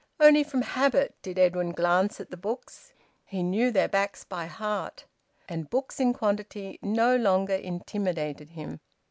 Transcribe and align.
Only 0.19 0.43
from 0.43 0.63
habit 0.63 1.13
did 1.21 1.37
Edwin 1.37 1.73
glance 1.73 2.19
at 2.19 2.31
the 2.31 2.35
books. 2.35 2.91
He 3.23 3.43
knew 3.43 3.69
their 3.69 3.87
backs 3.87 4.23
by 4.23 4.47
heart. 4.47 5.05
And 5.47 5.69
books 5.69 5.99
in 5.99 6.11
quantity 6.11 6.79
no 6.81 7.15
longer 7.15 7.53
intimidated 7.53 8.49
him. 8.49 8.79